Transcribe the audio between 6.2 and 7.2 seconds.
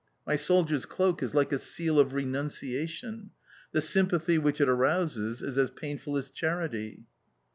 charity."